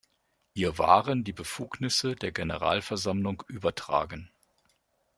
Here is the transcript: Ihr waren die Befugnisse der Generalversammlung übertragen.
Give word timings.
Ihr 0.55 0.79
waren 0.79 1.23
die 1.23 1.31
Befugnisse 1.31 2.15
der 2.15 2.31
Generalversammlung 2.31 3.43
übertragen. 3.47 4.31